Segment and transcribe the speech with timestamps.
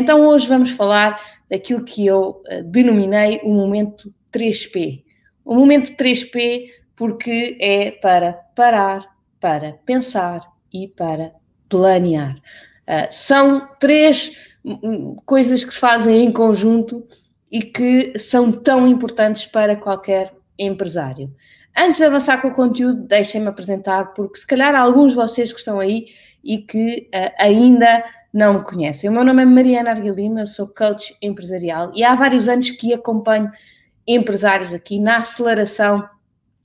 [0.00, 5.04] Então hoje vamos falar daquilo que eu uh, denominei o momento 3P.
[5.44, 9.06] O momento 3P porque é para parar,
[9.38, 10.40] para pensar
[10.72, 11.32] e para
[11.68, 12.36] planear.
[12.88, 17.06] Uh, são três hum, coisas que se fazem em conjunto
[17.52, 21.30] e que são tão importantes para qualquer empresário.
[21.76, 25.52] Antes de avançar com o conteúdo, deixem-me apresentar, porque se calhar há alguns de vocês
[25.52, 26.06] que estão aí
[26.42, 28.02] e que uh, ainda
[28.32, 29.10] não me conhecem.
[29.10, 32.94] O meu nome é Mariana Arguilima, eu sou coach empresarial e há vários anos que
[32.94, 33.50] acompanho
[34.06, 36.08] empresários aqui na aceleração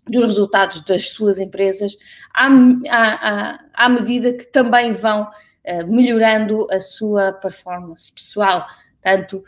[0.08, 1.98] dos resultados das suas empresas,
[2.34, 2.48] à,
[2.90, 8.68] à, à medida que também vão uh, melhorando a sua performance pessoal,
[9.02, 9.44] tanto uh,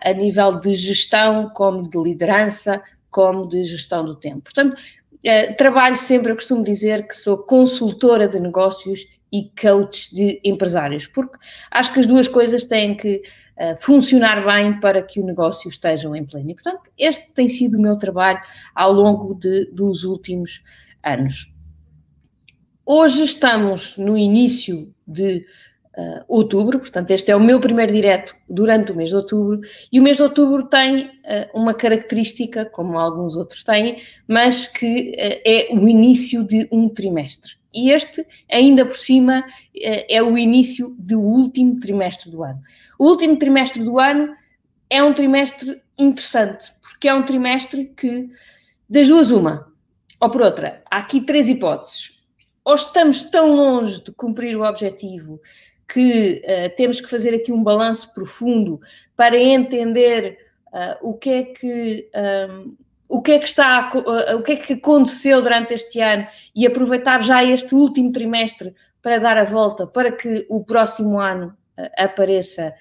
[0.00, 4.42] a nível de gestão, como de liderança, como de gestão do tempo.
[4.42, 9.04] Portanto, uh, trabalho sempre, eu costumo dizer que sou consultora de negócios
[9.36, 11.36] e coach de empresários, porque
[11.70, 13.22] acho que as duas coisas têm que
[13.58, 16.50] uh, funcionar bem para que o negócio esteja em pleno.
[16.50, 18.40] E, portanto, este tem sido o meu trabalho
[18.74, 20.62] ao longo de, dos últimos
[21.02, 21.52] anos.
[22.84, 25.44] Hoje estamos no início de
[25.98, 29.60] uh, outubro, portanto, este é o meu primeiro direto durante o mês de outubro,
[29.92, 31.10] e o mês de outubro tem uh,
[31.52, 37.52] uma característica, como alguns outros têm, mas que é o início de um trimestre.
[37.76, 42.62] E este, ainda por cima, é o início do último trimestre do ano.
[42.98, 44.34] O último trimestre do ano
[44.88, 48.30] é um trimestre interessante, porque é um trimestre que,
[48.88, 49.70] das duas, uma,
[50.18, 52.18] ou por outra, há aqui três hipóteses.
[52.64, 55.38] Ou estamos tão longe de cumprir o objetivo
[55.86, 58.80] que uh, temos que fazer aqui um balanço profundo
[59.14, 62.08] para entender uh, o que é que
[62.50, 62.74] um,
[63.08, 66.66] o que é que está uh, o que é que aconteceu durante este ano e
[66.66, 71.56] aproveitar já este último trimestre para dar a volta para que o próximo ano
[71.96, 72.74] apareça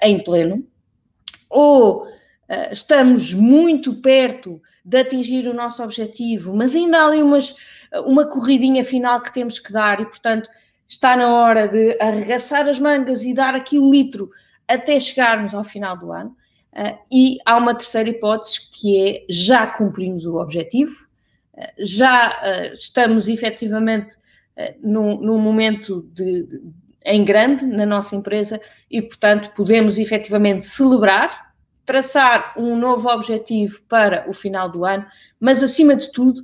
[0.00, 0.64] em pleno
[1.48, 2.06] ou
[2.70, 7.56] estamos muito perto de atingir o nosso objetivo, mas ainda há ali umas,
[8.04, 10.48] uma corridinha final que temos que dar e, portanto,
[10.86, 14.30] está na hora de arregaçar as mangas e dar aqui o litro
[14.68, 16.36] até chegarmos ao final do ano.
[16.76, 21.06] Uh, e há uma terceira hipótese que é já cumprimos o objetivo,
[21.54, 24.14] uh, já uh, estamos efetivamente
[24.82, 26.62] num, num, momento de, de,
[27.04, 28.58] em grande na nossa empresa
[28.90, 31.54] e, portanto, podemos efetivamente celebrar,
[31.84, 35.04] traçar um novo objetivo para o final do ano,
[35.38, 36.42] mas acima de tudo,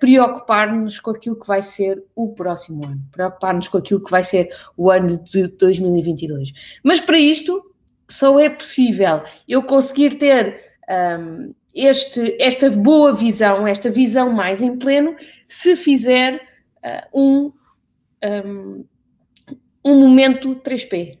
[0.00, 4.48] preocupar-nos com aquilo que vai ser o próximo ano, preocupar-nos com aquilo que vai ser
[4.74, 6.52] o ano de 2022.
[6.82, 7.71] Mas para isto
[8.12, 10.76] só é possível eu conseguir ter
[11.18, 15.16] um, este, esta boa visão, esta visão mais em pleno,
[15.48, 16.40] se fizer
[16.84, 17.52] uh, um,
[18.24, 18.84] um,
[19.84, 21.18] um momento 3P.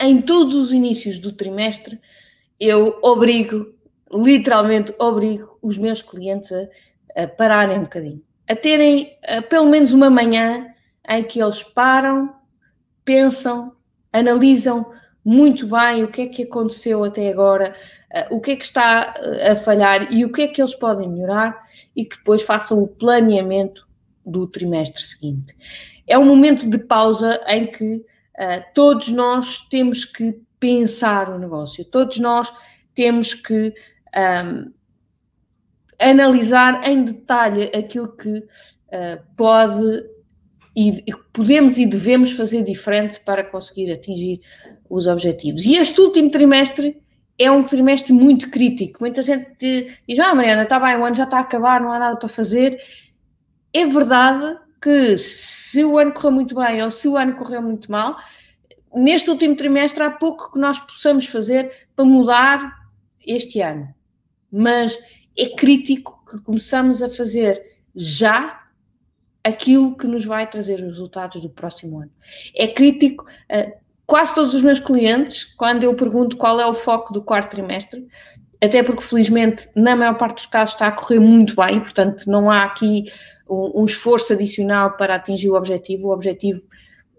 [0.00, 2.00] Em todos os inícios do trimestre,
[2.58, 3.74] eu obrigo,
[4.10, 6.68] literalmente obrigo os meus clientes a
[7.16, 10.66] a pararem um bocadinho, a terem a, pelo menos uma manhã
[11.08, 12.34] em que eles param,
[13.04, 13.74] pensam,
[14.12, 14.90] analisam
[15.24, 17.74] muito bem o que é que aconteceu até agora,
[18.12, 20.74] uh, o que é que está uh, a falhar e o que é que eles
[20.74, 21.62] podem melhorar
[21.94, 23.86] e que depois façam o planeamento
[24.24, 25.54] do trimestre seguinte.
[26.06, 31.84] É um momento de pausa em que uh, todos nós temos que pensar o negócio,
[31.84, 32.52] todos nós
[32.94, 33.72] temos que
[34.44, 34.72] um,
[35.98, 40.10] analisar em detalhe aquilo que uh, pode
[40.74, 41.04] e
[41.34, 44.40] podemos e devemos fazer diferente para conseguir atingir
[44.92, 45.64] os objetivos.
[45.64, 47.00] E este último trimestre
[47.38, 48.98] é um trimestre muito crítico.
[49.00, 49.56] Muita gente
[50.06, 52.28] diz: Ah, Mariana, está bem, o ano já está a acabar, não há nada para
[52.28, 52.78] fazer.
[53.72, 57.90] É verdade que se o ano correu muito bem ou se o ano correu muito
[57.90, 58.16] mal,
[58.94, 62.60] neste último trimestre há pouco que nós possamos fazer para mudar
[63.26, 63.88] este ano.
[64.50, 64.98] Mas
[65.38, 67.62] é crítico que começamos a fazer
[67.94, 68.62] já
[69.42, 72.12] aquilo que nos vai trazer os resultados do próximo ano.
[72.54, 77.12] É crítico, uh, quase todos os meus clientes, quando eu pergunto qual é o foco
[77.12, 78.06] do quarto trimestre,
[78.62, 82.50] até porque felizmente na maior parte dos casos está a correr muito bem, portanto não
[82.50, 83.04] há aqui
[83.48, 86.08] um, esforço adicional para atingir o objetivo.
[86.08, 86.60] O objetivo,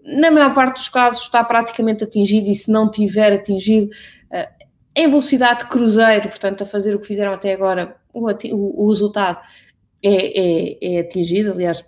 [0.02, 3.90] na maior parte dos casos, está praticamente atingido e se não tiver atingido,
[4.32, 4.64] uh,
[4.96, 8.88] em velocidade de cruzeiro, portanto, a fazer o que fizeram até agora, o, o, o
[8.88, 9.38] resultado
[10.02, 11.52] é, é, é, atingido.
[11.52, 11.84] Aliás,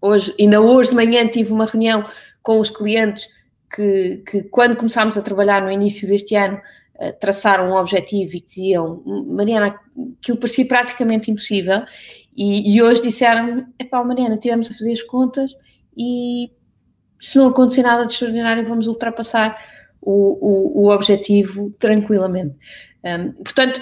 [0.00, 2.04] hoje, ainda hoje de manhã tive uma reunião
[2.42, 3.28] com os clientes
[3.74, 6.60] que, que quando começámos a trabalhar no início deste ano,
[6.98, 9.78] eh, traçaram um objetivo e diziam, Mariana,
[10.20, 11.82] aquilo parecia praticamente impossível,
[12.36, 15.54] e, e hoje disseram, epá, Mariana, estivemos a fazer as contas
[15.96, 16.50] e
[17.20, 19.56] se não acontecer nada de extraordinário, vamos ultrapassar
[20.00, 22.56] o, o, o objetivo tranquilamente.
[23.04, 23.80] Um, portanto,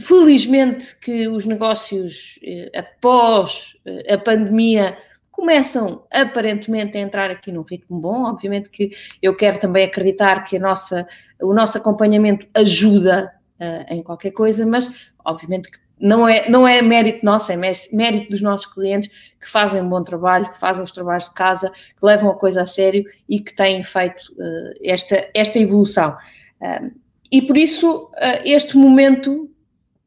[0.00, 4.96] felizmente que os negócios eh, após eh, a pandemia
[5.34, 8.24] começam aparentemente a entrar aqui num ritmo bom.
[8.24, 8.90] Obviamente que
[9.20, 11.06] eu quero também acreditar que nossa,
[11.42, 14.88] o nosso acompanhamento ajuda uh, em qualquer coisa, mas
[15.24, 19.10] obviamente que não é, não é mérito nosso, é mérito dos nossos clientes
[19.40, 22.62] que fazem um bom trabalho, que fazem os trabalhos de casa, que levam a coisa
[22.62, 26.16] a sério e que têm feito uh, esta, esta evolução.
[27.30, 29.50] E por isso, uh, este momento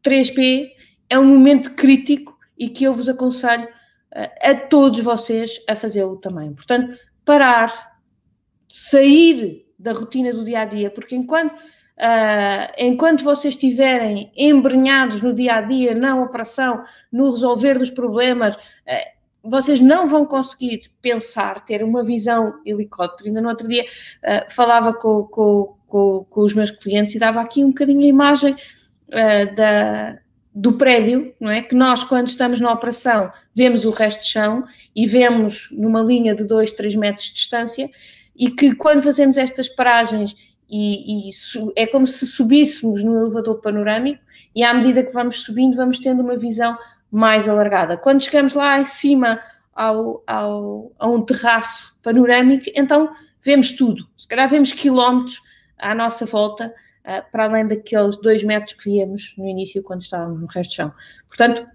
[0.03, 0.69] 3P
[1.09, 3.67] é um momento crítico e que eu vos aconselho
[4.13, 6.53] a todos vocês a fazê-lo também.
[6.53, 7.99] Portanto, parar,
[8.69, 11.55] sair da rotina do dia a dia, porque enquanto
[11.97, 18.53] Uh, enquanto vocês estiverem embrenhados no dia a dia, na operação, no resolver dos problemas,
[18.55, 18.59] uh,
[19.41, 23.27] vocês não vão conseguir pensar, ter uma visão helicóptero.
[23.27, 27.41] Ainda no outro dia uh, falava com, com, com, com, os meus clientes e dava
[27.41, 28.55] aqui um bocadinho a imagem
[29.55, 30.19] da,
[30.59, 31.61] do prédio, não é?
[31.61, 34.65] Que nós, quando estamos na operação, vemos o resto de chão
[34.95, 37.91] e vemos numa linha de 2, 3 metros de distância,
[38.35, 40.35] e que quando fazemos estas paragens
[40.67, 41.31] e, e,
[41.75, 44.19] é como se subíssemos no elevador panorâmico
[44.55, 46.75] e à medida que vamos subindo vamos tendo uma visão
[47.11, 47.95] mais alargada.
[47.95, 49.39] Quando chegamos lá em cima
[49.75, 53.11] ao, ao, a um terraço panorâmico, então
[53.43, 54.07] vemos tudo.
[54.17, 55.39] Se calhar vemos quilómetros
[55.77, 56.73] à nossa volta,
[57.31, 60.93] para além daqueles dois metros que víamos no início quando estávamos no resto do chão.
[61.27, 61.67] Portanto,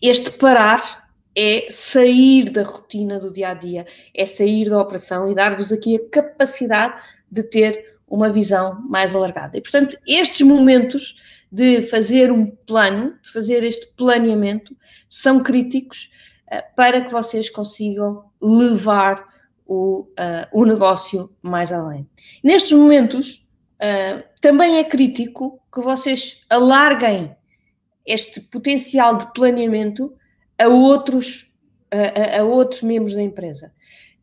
[0.00, 5.34] este parar é sair da rotina do dia a dia, é sair da operação e
[5.34, 6.94] dar-vos aqui a capacidade
[7.30, 9.56] de ter uma visão mais alargada.
[9.56, 11.16] E, portanto, estes momentos
[11.50, 14.76] de fazer um plano, de fazer este planeamento,
[15.08, 16.10] são críticos
[16.46, 19.26] uh, para que vocês consigam levar
[19.66, 22.06] o, uh, o negócio mais além.
[22.44, 23.46] Nestes momentos,
[23.82, 27.34] uh, também é crítico que vocês alarguem
[28.06, 30.14] este potencial de planeamento
[30.58, 31.50] a outros,
[31.90, 33.72] a, a outros membros da empresa.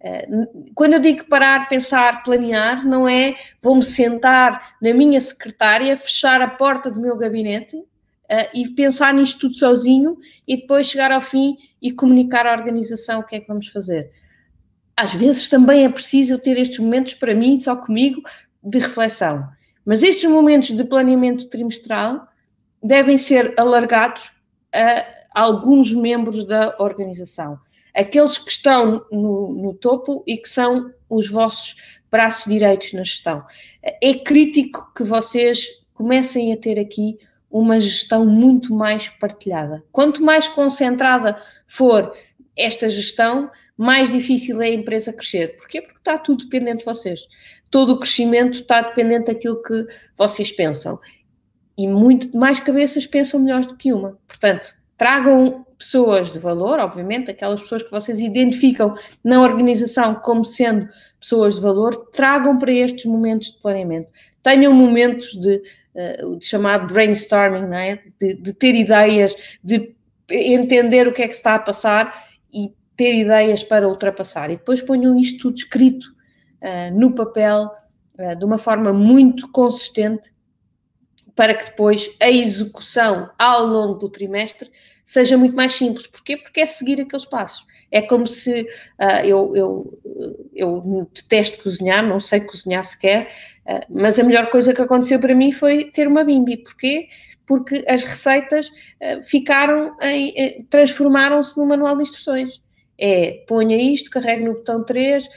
[0.02, 0.28] Eh,
[0.74, 6.48] quando eu digo parar, pensar, planear, não é vou-me sentar na minha secretária, fechar a
[6.48, 7.86] porta do meu gabinete uh,
[8.54, 10.18] e pensar nisto tudo sozinho
[10.48, 14.10] e depois chegar ao fim e comunicar à organização o que é que vamos fazer.
[14.96, 18.22] Às vezes também é preciso ter estes momentos para mim, só comigo,
[18.64, 19.48] de reflexão.
[19.86, 22.28] Mas estes momentos de planeamento trimestral
[22.82, 24.32] devem ser alargados
[24.74, 27.60] a alguns membros da organização
[27.94, 31.76] aqueles que estão no, no topo e que são os vossos
[32.10, 33.44] braços direitos na gestão.
[33.84, 37.18] É crítico que vocês comecem a ter aqui
[37.52, 39.84] uma gestão muito mais partilhada.
[39.92, 42.16] Quanto mais concentrada for
[42.56, 45.56] esta gestão, mais difícil é a empresa crescer.
[45.56, 45.82] Porquê?
[45.82, 47.22] Porque está tudo dependente de vocês.
[47.72, 49.88] Todo o crescimento está dependente daquilo que
[50.18, 51.00] vocês pensam.
[51.78, 54.20] E muito mais cabeças pensam melhor do que uma.
[54.28, 60.90] Portanto, tragam pessoas de valor, obviamente, aquelas pessoas que vocês identificam na organização como sendo
[61.18, 64.12] pessoas de valor, tragam para estes momentos de planeamento.
[64.44, 65.62] Tenham momentos de,
[66.38, 68.04] de chamado brainstorming, não é?
[68.20, 69.34] de, de ter ideias,
[69.64, 69.96] de
[70.30, 74.52] entender o que é que está a passar e ter ideias para ultrapassar.
[74.52, 76.04] E depois ponham isto tudo escrito
[76.62, 77.72] uh, no papel
[78.20, 80.34] uh, de uma forma muito consistente
[81.34, 84.70] para que depois a execução ao longo do trimestre
[85.06, 86.08] seja muito mais simples.
[86.08, 86.36] Porquê?
[86.36, 87.66] Porque é seguir aqueles passos.
[87.90, 88.64] É como se
[89.00, 90.00] uh, eu, eu,
[90.54, 93.30] eu detesto cozinhar, não sei cozinhar sequer,
[93.66, 96.58] uh, mas a melhor coisa que aconteceu para mim foi ter uma bimbi.
[96.58, 97.08] Porquê?
[97.48, 99.96] Porque as receitas uh, ficaram
[100.70, 102.60] transformaram-se num manual de instruções.
[103.00, 105.28] É, ponha isto, carregue no botão 3,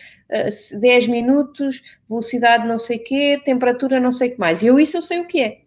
[0.81, 4.63] 10 minutos, velocidade não sei quê, temperatura não sei o que mais.
[4.63, 5.63] E eu isso eu sei o que é.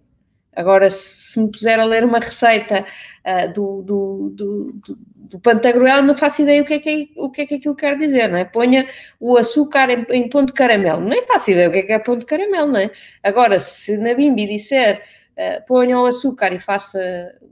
[0.56, 2.86] Agora, se me puser a ler uma receita
[3.25, 7.30] uh, do, do, do, do Pantagruel, não faço ideia o que, é que é, o
[7.30, 8.46] que é que aquilo quer dizer, não é?
[8.46, 8.88] Ponha
[9.20, 12.00] o açúcar em, em ponto de caramelo, nem faço ideia o que é que é
[12.00, 12.90] ponto de caramelo, não é?
[13.22, 15.04] Agora, se na Bimbi disser
[15.38, 17.00] uh, ponha o açúcar e faça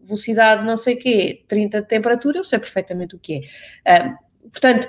[0.01, 3.41] velocidade não sei o quê, 30 de temperatura, eu sei perfeitamente o que
[3.85, 4.07] é.
[4.09, 4.22] Uh,
[4.53, 4.87] portanto,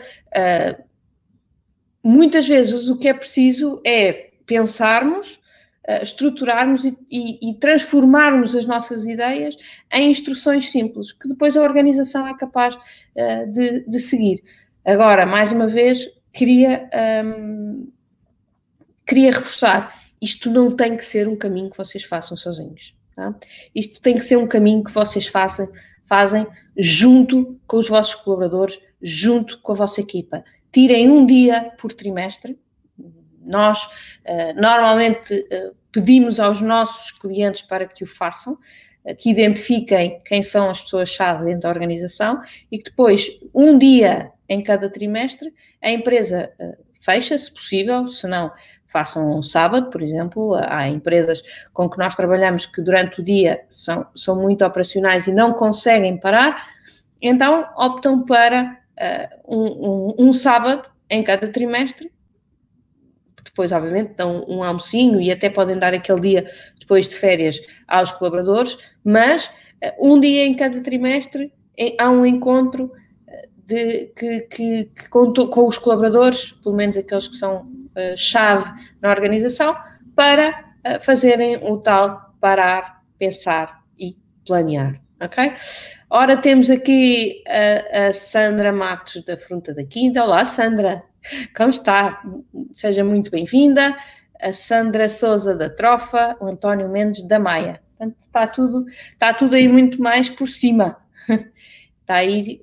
[2.02, 5.40] muitas vezes o que é preciso é pensarmos
[5.88, 9.56] uh, estruturarmos e, e, e, transformarmos as nossas ideias
[9.92, 14.42] em instruções simples, que depois a organização é capaz uh, de, de, seguir.
[14.84, 16.88] Agora, mais uma vez, queria,
[17.24, 17.90] um,
[19.06, 22.94] queria reforçar, isto não tem que ser um caminho que vocês façam sozinhos.
[23.16, 23.34] Tá?
[23.74, 25.70] Isto tem que ser um caminho que vocês façam,
[26.06, 26.46] fazem
[26.76, 30.44] junto com os vossos colaboradores, junto com a vossa equipa.
[30.72, 32.58] Tirem um dia por trimestre,
[33.40, 33.88] nós
[34.56, 35.46] normalmente
[35.92, 38.58] pedimos aos nossos clientes para que o façam,
[39.18, 42.40] que identifiquem quem são as pessoas-chave dentro da organização
[42.72, 46.50] e que depois, um dia em cada trimestre, a empresa
[47.00, 48.50] fecha, se possível, se não,
[48.94, 50.54] façam um sábado, por exemplo.
[50.54, 55.34] Há empresas com que nós trabalhamos que durante o dia são, são muito operacionais e
[55.34, 56.68] não conseguem parar,
[57.20, 62.12] então optam para uh, um, um, um sábado em cada trimestre
[63.42, 68.10] depois, obviamente, dão um almocinho e até podem dar aquele dia depois de férias aos
[68.10, 71.52] colaboradores, mas uh, um dia em cada trimestre
[71.98, 72.92] há um encontro
[73.66, 77.66] de, que, que, que com, os colaboradores, pelo menos aqueles que são
[78.16, 78.70] chave
[79.00, 79.76] na organização,
[80.14, 85.00] para uh, fazerem o tal parar, pensar e planear.
[85.20, 85.52] Ok?
[86.10, 90.22] Ora, temos aqui a, a Sandra Matos da Frunta da Quinta.
[90.22, 91.02] Olá, Sandra,
[91.56, 92.22] como está?
[92.74, 93.96] Seja muito bem-vinda.
[94.40, 97.80] A Sandra Souza da Trofa, o António Mendes da Maia.
[97.96, 100.96] Portanto, está tudo, está tudo aí muito mais por cima.
[102.04, 102.60] Está aí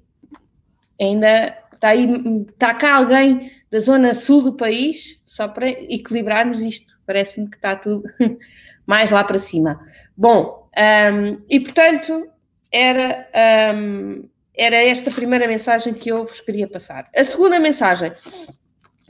[0.99, 2.07] ainda está aí,
[2.49, 6.93] está cá alguém da zona sul do país, só para equilibrarmos isto.
[7.07, 8.03] Parece-me que está tudo
[8.85, 9.81] mais lá para cima.
[10.15, 12.27] Bom, um, e portanto,
[12.71, 13.27] era,
[13.75, 17.09] um, era esta primeira mensagem que eu vos queria passar.
[17.15, 18.13] A segunda mensagem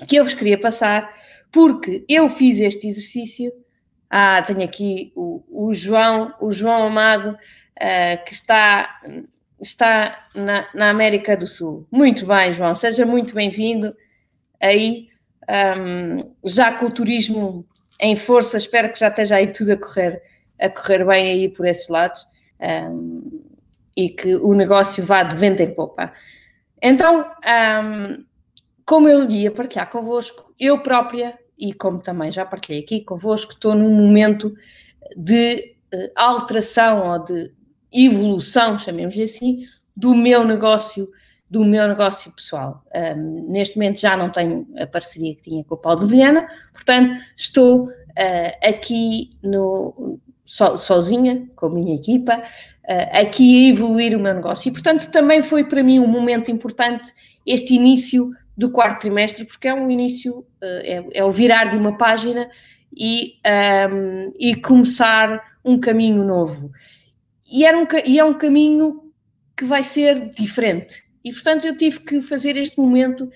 [0.08, 1.14] que eu vos queria passar,
[1.52, 3.52] porque eu fiz este exercício.
[4.10, 9.02] Ah, tenho aqui o, o João, o João Amado, uh, que está
[9.62, 11.88] está na, na, América do Sul.
[11.92, 13.96] Muito bem, João, seja muito bem-vindo
[14.60, 15.10] aí,
[15.78, 17.66] um, já com o turismo
[18.00, 20.22] em força, espero que já esteja aí tudo a correr,
[20.60, 22.26] a correr bem aí por esses lados
[22.60, 23.44] um,
[23.96, 26.12] e que o negócio vá de vento em popa.
[26.82, 27.26] Então,
[27.84, 28.26] um,
[28.86, 33.76] como eu ia partilhar convosco, eu própria, e como também já partilhei aqui convosco, estou
[33.76, 34.54] num momento
[35.16, 37.52] de uh, alteração ou de
[37.92, 41.10] evolução, chamemos assim, do meu negócio,
[41.50, 42.84] do meu negócio pessoal.
[42.96, 46.48] Um, neste momento já não tenho a parceria que tinha com o Paulo de Vilhena,
[46.74, 54.16] portanto estou uh, aqui no, so, sozinha, com a minha equipa, uh, aqui a evoluir
[54.16, 54.70] o meu negócio.
[54.70, 57.14] E portanto também foi para mim um momento importante
[57.46, 61.78] este início do quarto trimestre, porque é um início, uh, é, é, o virar de
[61.78, 62.50] uma página
[62.96, 63.36] e,
[63.92, 66.72] um, e começar um caminho novo
[67.52, 69.12] e, era um, e é um caminho
[69.58, 71.04] que vai ser diferente.
[71.24, 73.30] E, portanto, eu tive que fazer este momento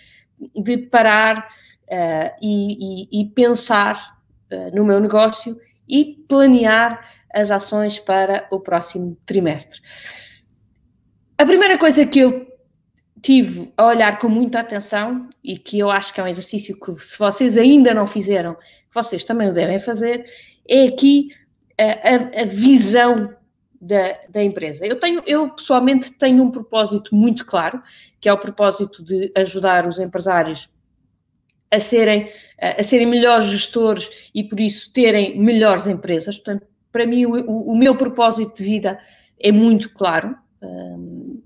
[0.56, 1.50] de parar
[1.84, 4.18] uh, e, e, e, pensar
[4.52, 9.82] uh, no meu negócio e planear as ações para o próximo trimestre.
[11.38, 12.48] A primeira coisa que eu
[13.22, 17.04] tive a olhar com muita atenção e que eu acho que é um exercício que,
[17.04, 18.56] se vocês ainda não fizeram,
[18.94, 20.26] vocês também o devem fazer,
[20.68, 21.30] é aqui
[21.78, 23.35] a, a, a visão
[23.86, 24.86] da, da, empresa.
[24.86, 27.82] Eu tenho, eu pessoalmente tenho um propósito muito claro,
[28.20, 30.68] que é o propósito de ajudar os empresários
[31.72, 32.28] a serem,
[32.60, 36.36] a, serem melhores gestores e por isso terem melhores empresas.
[36.36, 39.00] Portanto, para mim o, o meu propósito de vida
[39.40, 41.42] é muito claro um,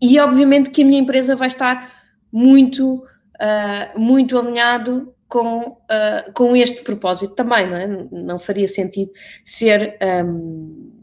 [0.00, 1.90] e obviamente que a minha empresa vai estar
[2.30, 7.86] muito, uh, muito alinhado com, uh, com este propósito também, não é?
[8.10, 9.10] Não faria sentido
[9.44, 10.97] ser um,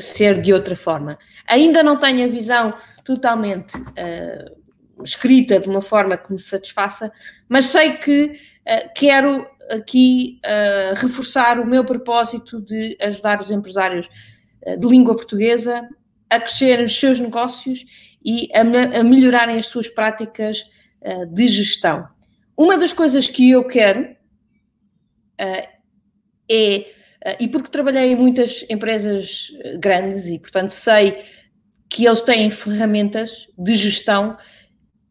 [0.00, 1.18] ser de outra forma.
[1.46, 2.74] Ainda não tenho a visão
[3.04, 7.12] totalmente uh, escrita de uma forma que me satisfaça,
[7.48, 14.08] mas sei que uh, quero aqui uh, reforçar o meu propósito de ajudar os empresários
[14.78, 15.86] de língua portuguesa
[16.30, 17.84] a crescerem os seus negócios
[18.24, 18.62] e a,
[18.98, 20.64] a melhorarem as suas práticas
[21.34, 22.08] de gestão.
[22.56, 24.16] Uma das coisas que eu quero
[26.48, 26.93] é
[27.40, 31.24] e porque trabalhei em muitas empresas eh, grandes e, portanto, sei
[31.88, 34.36] que eles têm ferramentas de gestão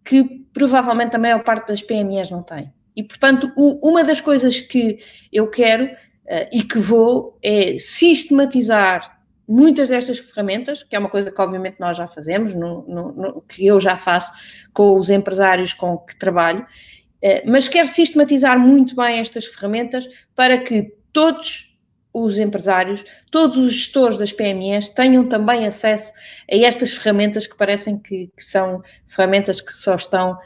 [0.06, 2.72] que provavelmente a maior parte das PMEs não tem.
[2.96, 5.00] E, portanto, o, uma das coisas que
[5.32, 11.32] eu quero uh, e que vou é sistematizar muitas destas ferramentas, que é uma coisa
[11.32, 14.32] que obviamente nós já fazemos, no, no, no, que eu já faço
[14.72, 20.60] com os empresários com que trabalho, uh, mas quero sistematizar muito bem estas ferramentas para
[20.60, 21.73] que todos
[22.14, 26.14] os empresários, todos os gestores das PMEs tenham também acesso
[26.50, 30.38] a estas ferramentas que parecem que, que são ferramentas que só estão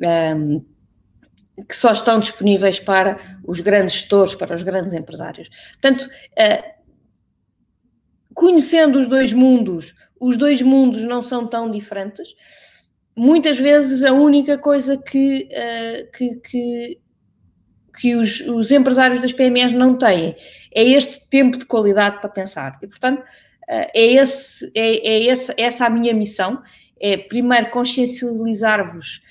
[0.00, 0.64] um,
[1.68, 5.48] que só estão disponíveis para os grandes gestores, para os grandes empresários.
[5.72, 6.82] Portanto, uh,
[8.34, 12.34] conhecendo os dois mundos, os dois mundos não são tão diferentes.
[13.14, 17.01] Muitas vezes a única coisa que, uh, que, que
[17.98, 20.36] que os, os empresários das PMEs não têm.
[20.74, 22.78] É este tempo de qualidade para pensar.
[22.82, 23.22] E, portanto,
[23.68, 26.62] é, esse, é, é esse, essa a minha missão,
[27.00, 29.22] é primeiro consciencializar-vos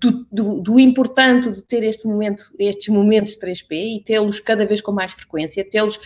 [0.00, 4.66] do, do, do, importante de ter este momento, estes momentos de 3P e tê-los cada
[4.66, 5.98] vez com mais frequência, tê-los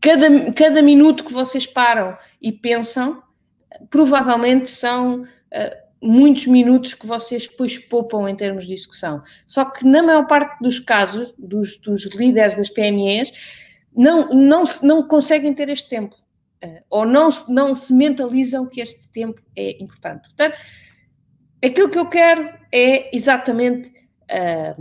[0.00, 3.22] cada, cada minuto que vocês param e pensam,
[3.88, 5.24] provavelmente são
[6.02, 9.22] muitos minutos que vocês depois poupam em termos de execução.
[9.46, 13.32] Só que na maior parte dos casos, dos, dos líderes das PMEs,
[13.94, 16.16] não, não, não conseguem ter este tempo.
[16.64, 20.22] Uh, ou não, não se mentalizam que este tempo é importante.
[20.28, 20.56] Portanto,
[21.64, 24.74] aquilo que eu quero é exatamente uh,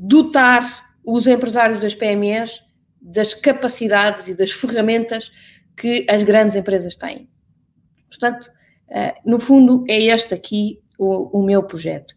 [0.00, 0.62] dotar
[1.04, 2.62] os empresários das PMEs
[3.00, 5.30] das capacidades e das ferramentas
[5.76, 7.28] que as grandes empresas têm.
[8.08, 8.50] Portanto,
[8.88, 12.14] Uh, no fundo, é este aqui o, o, meu projeto.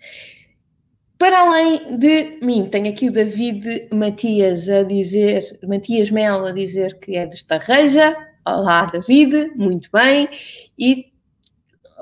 [1.18, 6.98] Para além de mim, tenho aqui o David Matias a dizer, Matias Mel a dizer
[7.00, 8.16] que é de Estarreja.
[8.46, 10.28] Olá, David, muito bem.
[10.80, 11.12] E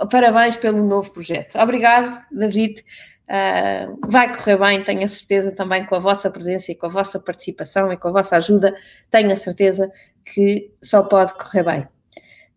[0.09, 1.57] parabéns pelo novo projeto.
[1.57, 2.83] Obrigado, David.
[3.29, 6.89] Uh, vai correr bem, tenho a certeza também com a vossa presença e com a
[6.89, 8.75] vossa participação e com a vossa ajuda,
[9.11, 9.91] tenho a certeza
[10.25, 11.87] que só pode correr bem.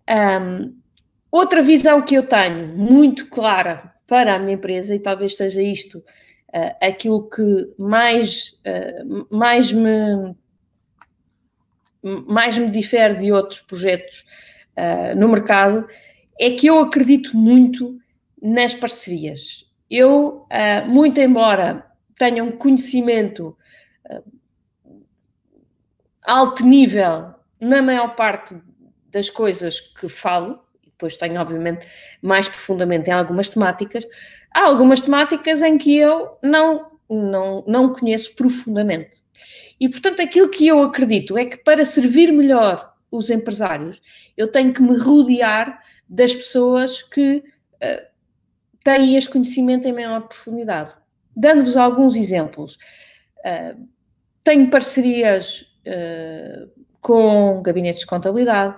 [0.08, 0.81] Um,
[1.32, 5.96] Outra visão que eu tenho muito clara para a minha empresa, e talvez seja isto
[5.98, 10.36] uh, aquilo que mais, uh, mais, me,
[12.02, 14.26] mais me difere de outros projetos
[14.76, 15.88] uh, no mercado,
[16.38, 17.98] é que eu acredito muito
[18.40, 19.66] nas parcerias.
[19.88, 20.46] Eu,
[20.86, 21.86] muito embora
[22.18, 23.56] tenha um conhecimento
[26.22, 28.56] alto nível na maior parte
[29.10, 30.62] das coisas que falo,
[31.02, 31.84] depois tenho, obviamente,
[32.20, 34.06] mais profundamente em algumas temáticas.
[34.54, 39.20] Há algumas temáticas em que eu não, não, não conheço profundamente.
[39.80, 44.00] E, portanto, aquilo que eu acredito é que para servir melhor os empresários,
[44.36, 48.06] eu tenho que me rodear das pessoas que uh,
[48.84, 50.94] têm este conhecimento em maior profundidade.
[51.34, 52.78] Dando-vos alguns exemplos,
[53.38, 53.88] uh,
[54.44, 58.76] tenho parcerias uh, com gabinetes de contabilidade,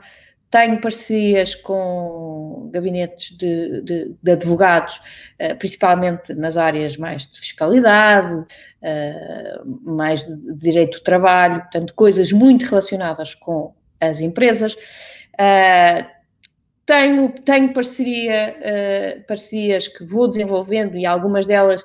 [0.55, 5.01] tenho parcerias com gabinetes de, de, de advogados,
[5.41, 12.31] uh, principalmente nas áreas mais de fiscalidade, uh, mais de, direito do trabalho, portanto, coisas
[12.31, 14.75] muito relacionadas com as empresas.
[15.35, 16.07] Uh,
[16.87, 18.55] tenho, tenho parceria,
[19.27, 21.83] parcerias que vou desenvolvendo e algumas delas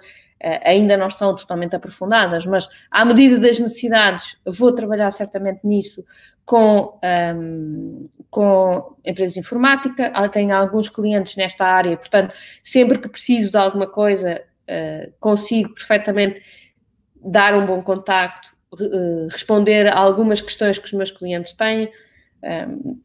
[0.61, 6.03] ainda não estão totalmente aprofundadas, mas à medida das necessidades vou trabalhar certamente nisso
[6.45, 6.99] com,
[7.35, 13.57] um, com empresas de informática, tenho alguns clientes nesta área, portanto, sempre que preciso de
[13.57, 16.41] alguma coisa, uh, consigo perfeitamente
[17.23, 21.91] dar um bom contacto, uh, responder a algumas questões que os meus clientes têm.
[22.43, 22.99] Um,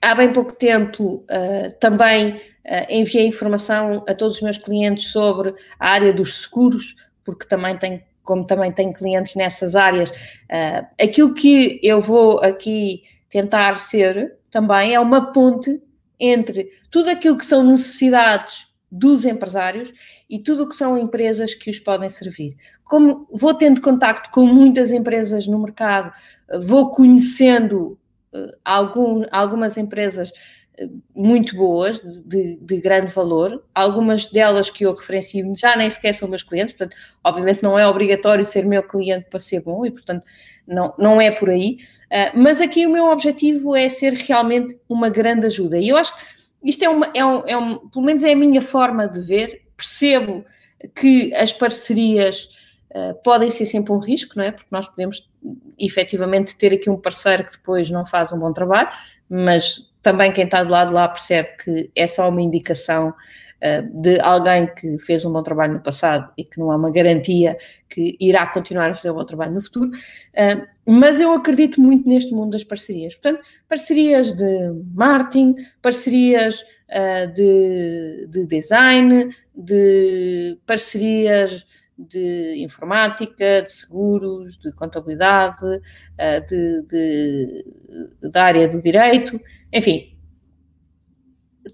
[0.00, 2.40] há bem pouco tempo uh, também
[2.88, 8.02] enviei informação a todos os meus clientes sobre a área dos seguros, porque também tenho
[8.24, 14.94] como também tenho clientes nessas áreas, uh, aquilo que eu vou aqui tentar ser também
[14.94, 15.80] é uma ponte
[16.18, 19.92] entre tudo aquilo que são necessidades dos empresários
[20.30, 22.56] e tudo o que são empresas que os podem servir.
[22.84, 26.12] Como vou tendo contacto com muitas empresas no mercado,
[26.62, 27.98] vou conhecendo
[28.32, 30.32] uh, algum, algumas empresas
[31.14, 33.64] muito boas, de, de, grande valor.
[33.74, 37.86] Algumas delas que eu referencio já nem sequer são meus clientes, portanto, obviamente não é
[37.86, 40.24] obrigatório ser meu cliente para ser bom e, portanto,
[40.66, 41.78] não, não é por aí.
[42.10, 45.78] Uh, mas aqui o meu objetivo é ser realmente uma grande ajuda.
[45.78, 46.24] E eu acho que
[46.64, 49.62] isto é uma, é um, é um pelo menos é a minha forma de ver,
[49.76, 50.44] percebo
[50.94, 52.48] que as parcerias
[52.90, 54.50] uh, podem ser sempre um risco, não é?
[54.50, 55.30] Porque nós podemos
[55.78, 58.88] efetivamente ter aqui um parceiro que depois não faz um bom trabalho,
[59.28, 64.20] mas também quem está do lado lá percebe que é só uma indicação uh, de
[64.20, 67.56] alguém que fez um bom trabalho no passado e que não há uma garantia
[67.88, 69.88] que irá continuar a fazer um bom trabalho no futuro.
[69.88, 73.14] Uh, mas eu acredito muito neste mundo das parcerias.
[73.14, 84.58] Portanto, parcerias de marketing, parcerias uh, de, de design, de parcerias de informática, de seguros,
[84.58, 85.80] de contabilidade,
[86.48, 87.64] de, de,
[88.30, 89.40] da área do direito,
[89.72, 90.16] enfim,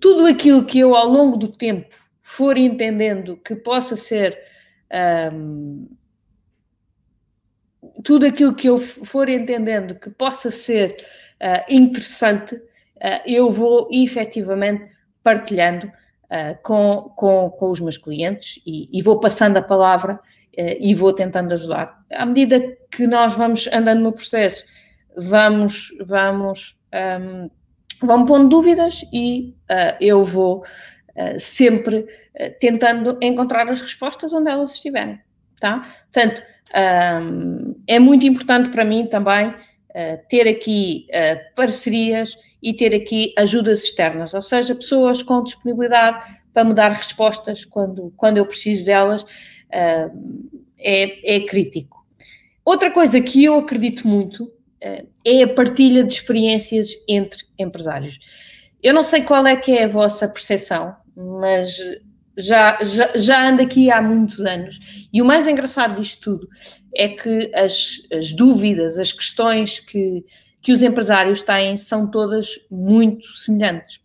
[0.00, 4.38] tudo aquilo que eu ao longo do tempo for entendendo que possa ser
[5.33, 5.88] um,
[8.04, 10.96] tudo aquilo que eu for entendendo que possa ser
[11.40, 14.90] uh, interessante, uh, eu vou efetivamente
[15.22, 15.90] partilhando
[16.30, 20.94] uh, com, com, com os meus clientes e, e vou passando a palavra uh, e
[20.94, 22.02] vou tentando ajudar.
[22.10, 24.64] À medida que nós vamos andando no processo,
[25.16, 26.76] vamos, vamos,
[27.20, 27.50] um,
[28.06, 30.64] vão pondo dúvidas e uh, eu vou
[31.38, 32.06] sempre
[32.60, 35.20] tentando encontrar as respostas onde elas estiverem,
[35.60, 35.86] tá?
[36.04, 36.42] Portanto,
[37.22, 39.54] um, é muito importante para mim também
[40.29, 41.07] ter aqui
[41.57, 47.64] parcerias e ter aqui ajudas externas, ou seja, pessoas com disponibilidade para me dar respostas
[47.64, 50.46] quando, quando eu preciso delas, uh,
[50.79, 52.05] é, é crítico.
[52.64, 54.53] Outra coisa que eu acredito muito
[55.24, 58.18] é a partilha de experiências entre empresários.
[58.83, 61.79] Eu não sei qual é que é a vossa percepção, mas
[62.36, 64.78] já, já, já ando aqui há muitos anos.
[65.12, 66.48] E o mais engraçado disto tudo
[66.94, 70.24] é que as, as dúvidas, as questões que,
[70.60, 74.00] que os empresários têm são todas muito semelhantes.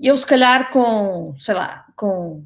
[0.00, 2.42] Eu, se calhar, com, sei lá, com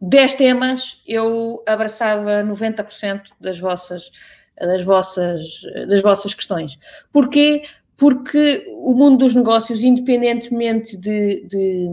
[0.00, 4.10] 10 temas, eu abraçava 90% das vossas,
[4.58, 5.40] das, vossas,
[5.88, 6.78] das vossas questões.
[7.12, 7.62] Porquê?
[7.96, 11.88] Porque o mundo dos negócios, independentemente de, de,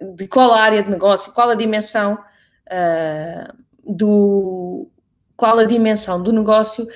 [0.00, 4.88] de qual área de negócio, qual a dimensão uh, do
[5.36, 6.88] qual a dimensão do negócio,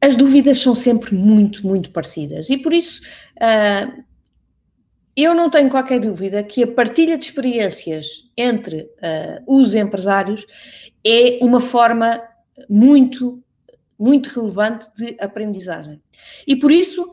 [0.00, 2.50] as dúvidas são sempre muito, muito parecidas.
[2.50, 3.02] E por isso,
[3.36, 4.04] uh,
[5.16, 10.44] eu não tenho qualquer dúvida que a partilha de experiências entre uh, os empresários
[11.06, 12.20] é uma forma
[12.68, 13.42] muito,
[13.98, 16.02] muito relevante de aprendizagem.
[16.46, 17.10] E por isso,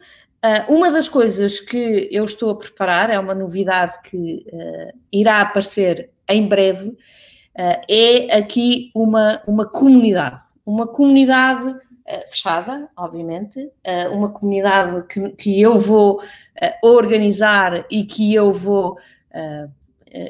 [0.67, 4.43] uma das coisas que eu estou a preparar, é uma novidade que
[5.11, 6.97] irá aparecer em breve,
[7.53, 10.41] é aqui uma, uma comunidade.
[10.65, 11.75] Uma comunidade
[12.05, 13.69] eh, fechada, obviamente,
[14.11, 16.21] uma comunidade que, que eu vou
[16.81, 18.97] organizar e que eu vou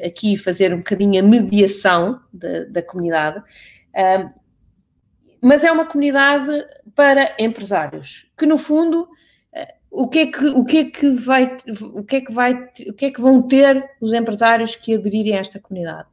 [0.06, 3.42] aqui fazer um bocadinho a mediação da, da comunidade,
[5.40, 6.50] mas é uma comunidade
[6.94, 9.08] para empresários, que no fundo
[9.94, 11.58] o que é que o que é que vai
[11.94, 12.54] o que é que vai
[12.88, 16.08] o que é que vão ter os empresários que aderirem a esta comunidade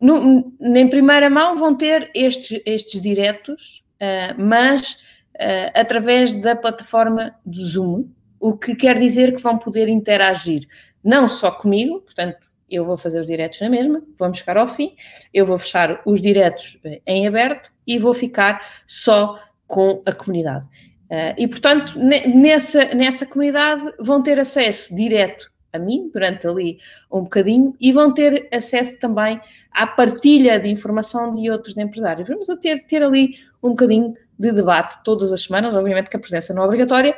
[0.00, 5.02] no, em primeira mão vão ter estes estes diretos uh, mas
[5.38, 8.08] uh, através da plataforma do Zoom,
[8.40, 10.66] o que quer dizer que vão poder interagir
[11.02, 14.94] não só comigo, portanto, eu vou fazer os diretos na mesma, vamos chegar ao fim,
[15.32, 20.66] eu vou fechar os diretos eh, em aberto e vou ficar só com a comunidade.
[21.10, 26.78] Uh, e, portanto, nessa, nessa comunidade vão ter acesso direto a mim, durante ali
[27.10, 29.40] um bocadinho, e vão ter acesso também
[29.72, 32.28] à partilha de informação de outros empresários.
[32.28, 36.54] Vamos ter, ter ali um bocadinho de debate todas as semanas, obviamente que a presença
[36.54, 37.16] não é obrigatória,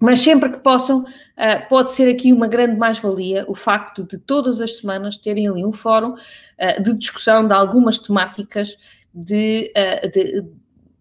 [0.00, 4.60] mas sempre que possam, uh, pode ser aqui uma grande mais-valia o facto de todas
[4.60, 8.76] as semanas terem ali um fórum uh, de discussão de algumas temáticas
[9.12, 9.72] de,
[10.12, 10.44] de,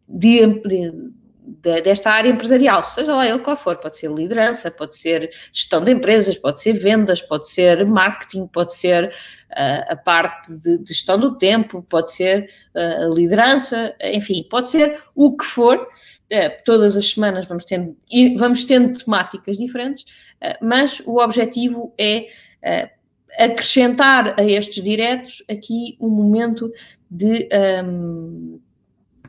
[0.10, 1.12] de, de
[1.48, 5.84] de, desta área empresarial, seja lá ele qual for, pode ser liderança, pode ser gestão
[5.84, 10.94] de empresas, pode ser vendas, pode ser marketing, pode ser uh, a parte de, de,
[10.94, 15.78] gestão do tempo, pode ser uh, liderança, enfim, pode ser o que for.
[15.78, 17.96] Uh, todas as semanas vamos tendo,
[18.38, 20.04] vamos tendo temáticas diferentes,
[20.62, 22.28] mas o objetivo é
[23.40, 26.70] acrescentar a estes diretos aqui um momento
[27.10, 27.48] de.
[27.86, 28.60] Um,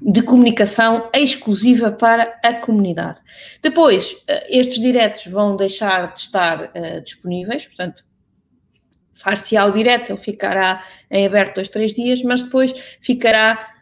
[0.00, 3.20] de comunicação exclusiva para a comunidade.
[3.62, 8.04] Depois, eh, estes diretos vão deixar de estar uh, disponíveis, portanto,
[9.12, 13.74] far-se-á o direto, ele ficará em aberto dois, três dias, mas depois ficará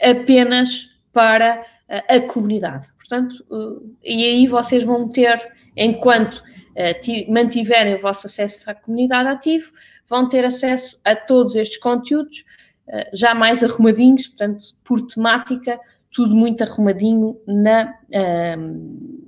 [0.00, 2.88] apenas para a, a comunidade.
[2.96, 9.28] Portanto, uh, e aí vocês vão ter, enquanto uh, mantiverem o vosso acesso à comunidade
[9.28, 9.70] ativo,
[10.08, 12.65] vão ter acesso a todos estes conteúdos eh,
[13.12, 15.78] já mais arrumadinhos, portanto, por temática,
[16.12, 19.26] tudo muito arrumadinho na, ehm,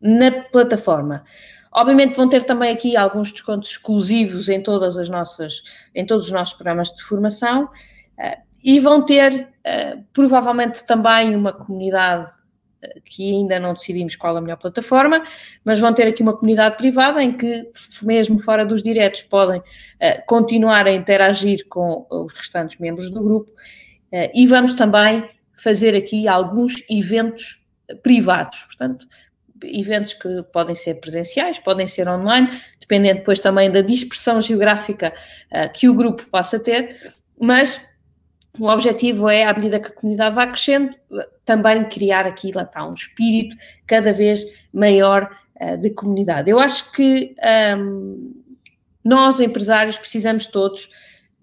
[0.00, 1.24] na plataforma.
[1.72, 5.62] Obviamente vão ter também aqui alguns descontos exclusivos em todas as nossas,
[5.94, 11.52] em todos os nossos programas de formação uh, e vão ter uh, provavelmente também uma
[11.52, 12.30] comunidade
[13.04, 15.22] que ainda não decidimos qual a melhor plataforma,
[15.64, 17.70] mas vão ter aqui uma comunidade privada em que,
[18.02, 19.62] mesmo fora dos diretos, podem uh,
[20.26, 23.50] continuar a interagir com os restantes membros do grupo.
[24.12, 27.62] Uh, e vamos também fazer aqui alguns eventos
[28.02, 29.06] privados, portanto,
[29.64, 35.12] eventos que podem ser presenciais, podem ser online, dependendo depois também da dispersão geográfica
[35.52, 36.96] uh, que o grupo possa ter,
[37.38, 37.80] mas
[38.58, 40.94] o objetivo é, à medida que a comunidade vai crescendo,
[41.44, 46.50] também criar aqui, lá está, um espírito cada vez maior uh, de comunidade.
[46.50, 47.34] Eu acho que
[47.78, 48.42] um,
[49.02, 50.90] nós, empresários, precisamos todos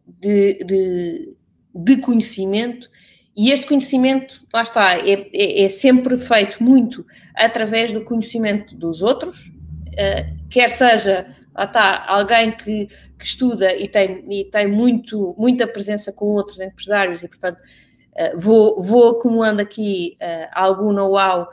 [0.05, 1.37] de, de,
[1.73, 2.89] de conhecimento
[3.35, 9.01] e este conhecimento, lá está, é, é, é, sempre feito muito através do conhecimento dos
[9.01, 12.87] outros, uh, quer seja, lá está, alguém que,
[13.19, 18.37] que, estuda e tem, e tem muito, muita presença com outros empresários e, portanto, uh,
[18.39, 21.49] vou, vou acumulando aqui uh, algum know-how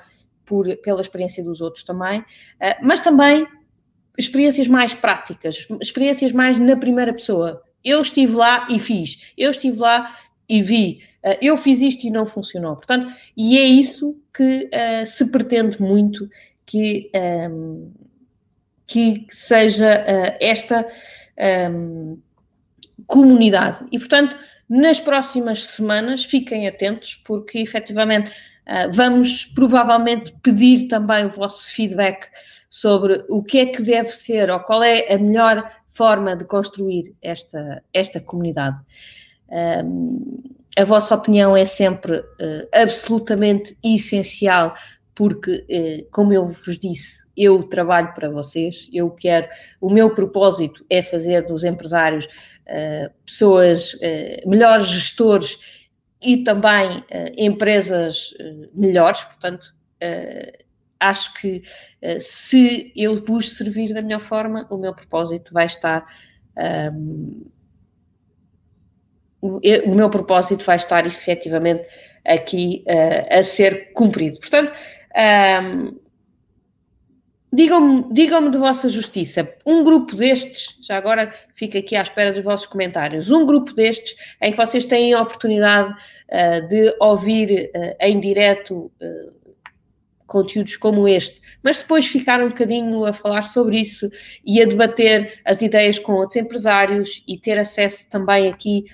[0.82, 2.24] pela experiência dos outros também,
[2.80, 3.48] mas também
[4.16, 7.60] experiências mais práticas, experiências mais na primeira pessoa.
[7.84, 10.16] Eu estive lá e fiz, eu estive lá
[10.48, 11.00] e vi,
[11.42, 12.76] eu fiz isto e não funcionou.
[12.76, 14.70] Portanto, e é isso que
[15.04, 16.30] se pretende muito
[16.64, 17.90] que, ehm,
[18.86, 20.04] que seja
[20.40, 20.86] esta
[21.70, 22.18] um,
[23.06, 23.84] comunidade.
[23.92, 28.32] E, portanto, nas próximas semanas, fiquem atentos, porque efetivamente
[28.90, 32.26] vamos provavelmente pedir também o vosso feedback
[32.68, 37.14] sobre o que é que deve ser ou qual é a melhor forma de construir
[37.22, 38.78] esta, esta comunidade.
[39.48, 40.42] Um,
[40.76, 44.74] a vossa opinião é sempre uh, absolutamente essencial,
[45.16, 49.48] porque, uh, como eu vos disse, eu trabalho para vocês, eu quero,
[49.80, 53.98] o meu propósito é fazer dos empresários uh, pessoas,
[54.46, 55.58] melhores gestores
[56.22, 57.04] e também
[57.36, 58.34] empresas
[58.72, 59.74] melhores, portanto,
[60.98, 61.62] acho que
[62.18, 66.06] se eu vos servir da melhor forma, o meu propósito vai estar.
[66.56, 67.44] Um,
[69.42, 71.86] o meu propósito vai estar efetivamente
[72.26, 74.38] aqui uh, a ser cumprido.
[74.38, 74.72] Portanto,
[75.16, 75.98] um,
[77.52, 82.44] digam-me digam de vossa justiça, um grupo destes, já agora fica aqui à espera dos
[82.44, 87.96] vossos comentários, um grupo destes em que vocês têm a oportunidade uh, de ouvir uh,
[88.00, 88.92] em direto
[90.26, 94.10] conteúdos como este, mas depois ficar um bocadinho a falar sobre isso
[94.44, 98.84] e a debater as ideias com outros empresários e ter acesso também aqui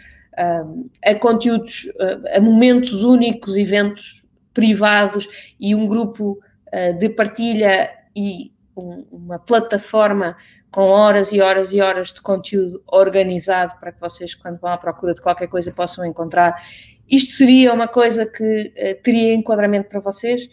[1.04, 1.90] a conteúdos,
[2.34, 4.21] a momentos únicos, eventos
[4.52, 6.38] privados e um grupo
[6.72, 10.36] uh, de partilha e um, uma plataforma
[10.70, 14.78] com horas e horas e horas de conteúdo organizado para que vocês, quando vão à
[14.78, 16.54] procura de qualquer coisa, possam encontrar.
[17.10, 20.46] Isto seria uma coisa que uh, teria enquadramento para vocês?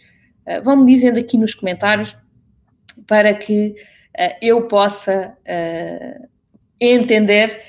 [0.46, 2.16] Uh, Vão-me dizendo aqui nos comentários
[3.06, 3.74] para que
[4.42, 5.34] eu possa
[6.78, 7.60] entender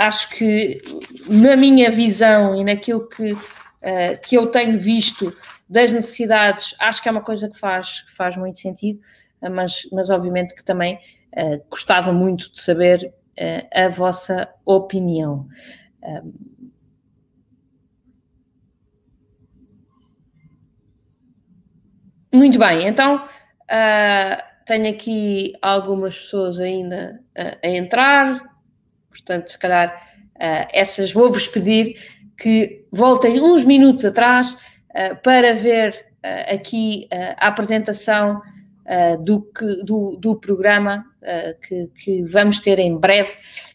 [0.00, 0.80] acho que
[1.28, 3.36] na minha visão e naquilo que,
[3.82, 5.36] uh, que eu tenho visto
[5.68, 9.00] das necessidades, acho que é uma coisa que faz, faz muito sentido,
[9.42, 10.96] uh, mas, mas obviamente que também
[11.36, 13.12] uh, gostava muito de saber
[13.72, 15.48] a vossa opinião.
[22.30, 23.26] muito bem, então
[24.66, 28.50] tenho aqui algumas pessoas ainda a entrar,
[29.10, 29.94] Portanto, se calhar
[30.36, 31.96] uh, essas vou-vos pedir
[32.40, 38.40] que voltem uns minutos atrás uh, para ver uh, aqui a apresentação
[39.20, 41.06] do, que, do, do programa
[41.62, 43.30] que, que, vamos ter em breve,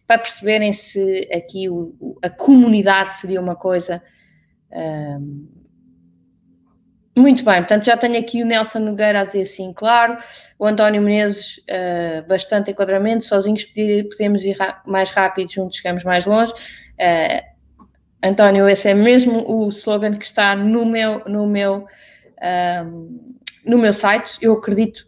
[0.05, 4.03] para perceberem se aqui o, a comunidade seria uma coisa.
[7.17, 10.17] Muito bem, portanto já tenho aqui o Nelson Nogueira a dizer assim, claro,
[10.59, 16.51] o António Menezes, uh, bastante enquadramento, sozinhos podemos ir mais rápido, juntos chegamos mais longe.
[18.23, 21.85] António, esse é mesmo o slogan que está no meu, no meu,
[22.85, 25.07] um, no meu site, eu acredito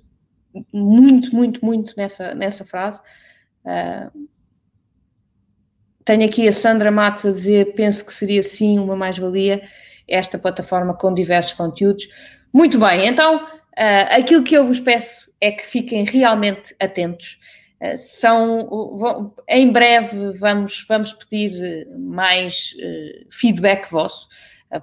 [0.72, 3.00] muito, muito, muito nessa, nessa frase.
[3.66, 4.28] Uh,
[6.06, 9.62] tenho aqui a Sandra Matos a dizer, penso que seria sim uma mais-valia
[10.08, 12.08] esta plataforma com diversos conteúdos.
[12.54, 17.40] Muito bem, então uh, aquilo que eu vos peço é que fiquem realmente atentos.
[17.82, 24.28] Uh, são, em breve vamos, vamos pedir mais uh, feedback vosso,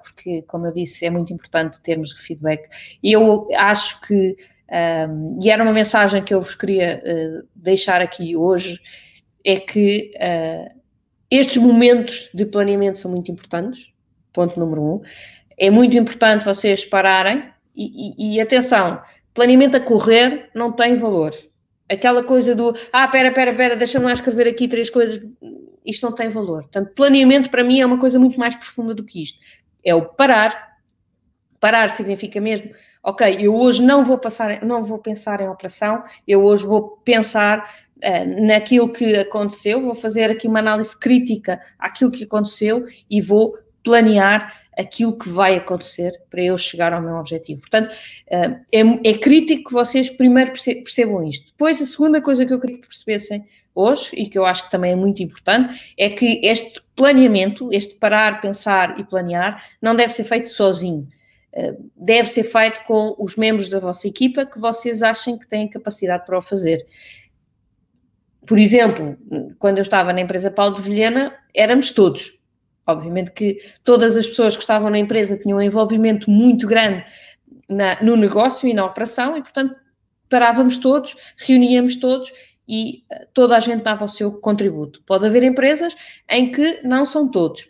[0.03, 2.69] porque, como eu disse, é muito importante termos feedback.
[3.03, 4.35] Eu acho que,
[5.09, 7.03] um, e era uma mensagem que eu vos queria
[7.55, 8.81] deixar aqui hoje,
[9.45, 10.11] é que
[11.31, 13.93] estes momentos de planeamento são muito importantes
[14.35, 15.01] ponto número um.
[15.57, 19.01] É muito importante vocês pararem e, e, e atenção,
[19.33, 21.33] planeamento a correr não tem valor.
[21.91, 25.23] Aquela coisa do, ah, pera, pera, pera, deixa-me lá escrever aqui três coisas,
[25.85, 26.63] isto não tem valor.
[26.63, 29.39] Portanto, planeamento para mim é uma coisa muito mais profunda do que isto.
[29.85, 30.75] É o parar.
[31.61, 32.71] Parar significa mesmo,
[33.03, 37.71] ok, eu hoje não vou, passar, não vou pensar em operação, eu hoje vou pensar
[37.99, 43.57] uh, naquilo que aconteceu, vou fazer aqui uma análise crítica àquilo que aconteceu e vou
[43.83, 47.61] planear aquilo que vai acontecer para eu chegar ao meu objetivo.
[47.61, 47.95] Portanto,
[48.29, 51.47] é, é crítico que vocês primeiro percebam isto.
[51.47, 54.71] Depois, a segunda coisa que eu queria que percebessem hoje, e que eu acho que
[54.71, 60.13] também é muito importante, é que este planeamento, este parar, pensar e planear, não deve
[60.13, 61.09] ser feito sozinho.
[61.53, 65.69] Eh, deve ser feito com os membros da vossa equipa que vocês achem que têm
[65.69, 66.87] capacidade para o fazer.
[68.47, 69.17] Por exemplo,
[69.59, 72.39] quando eu estava na empresa Paulo de Vilhena, éramos todos.
[72.87, 77.05] Obviamente que todas as pessoas que estavam na empresa tinham um envolvimento muito grande
[77.69, 79.75] na, no negócio e na operação, e portanto
[80.29, 82.33] parávamos todos, reuníamos todos
[82.69, 85.03] e eh, toda a gente dava o seu contributo.
[85.07, 85.95] Pode haver empresas
[86.29, 87.69] em que não são todos.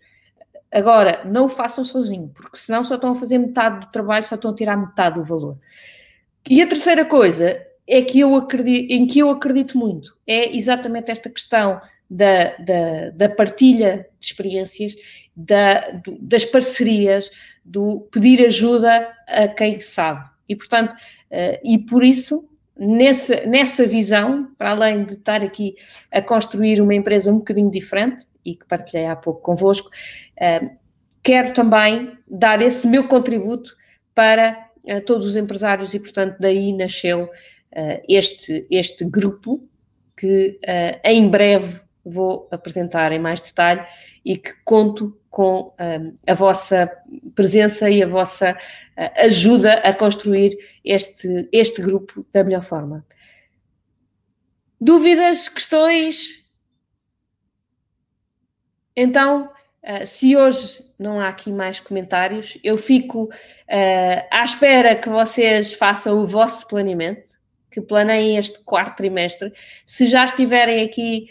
[0.73, 4.35] Agora, não o façam sozinho, porque senão só estão a fazer metade do trabalho, só
[4.35, 5.57] estão a tirar metade do valor.
[6.49, 11.11] E a terceira coisa é que eu acredito, em que eu acredito muito é exatamente
[11.11, 14.95] esta questão da, da, da partilha de experiências,
[15.35, 17.31] da, do, das parcerias,
[17.65, 20.29] do pedir ajuda a quem sabe.
[20.49, 25.77] E, portanto, uh, e por isso nessa, nessa visão, para além de estar aqui
[26.11, 30.71] a construir uma empresa um bocadinho diferente, e que partilhei há pouco convosco, uh,
[31.23, 33.75] quero também dar esse meu contributo
[34.15, 37.29] para uh, todos os empresários e, portanto, daí nasceu
[38.09, 39.69] este, este grupo
[40.17, 40.61] que
[41.03, 43.85] em breve vou apresentar em mais detalhe
[44.25, 45.75] e que conto com
[46.27, 46.91] a vossa
[47.35, 48.57] presença e a vossa
[49.17, 53.05] ajuda a construir este, este grupo da melhor forma.
[54.81, 56.45] Dúvidas, questões?
[58.95, 59.51] Então,
[60.07, 63.29] se hoje não há aqui mais comentários, eu fico
[64.31, 67.35] à espera que vocês façam o vosso planeamento,
[67.71, 69.53] que planeiem este quarto trimestre.
[69.85, 71.29] Se já estiverem aqui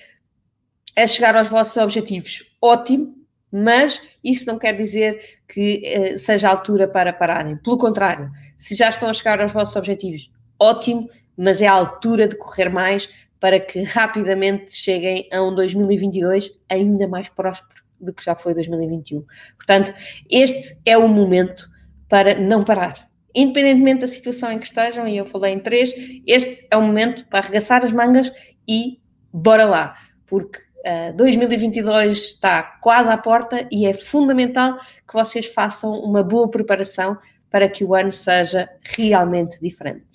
[0.96, 3.16] a chegar aos vossos objetivos, ótimo,
[3.52, 7.58] mas isso não quer dizer que uh, seja a altura para pararem.
[7.58, 12.28] Pelo contrário, se já estão a chegar aos vossos objetivos, ótimo, mas é a altura
[12.28, 18.24] de correr mais para que rapidamente cheguem a um 2022 ainda mais próspero do que
[18.24, 19.26] já foi 2021.
[19.56, 19.94] Portanto,
[20.30, 21.70] este é o momento
[22.08, 23.10] para não parar.
[23.36, 25.94] Independentemente da situação em que estejam, e eu falei em três,
[26.28, 28.32] este é o momento para arregaçar as mangas
[28.68, 29.00] e
[29.32, 35.46] bora lá, porque Uh, eh, 2022 está quase à porta e é fundamental que vocês
[35.46, 37.18] façam uma boa preparação
[37.50, 40.13] para que o ano seja realmente diferente.